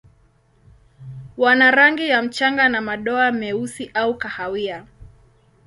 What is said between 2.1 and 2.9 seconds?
mchanga na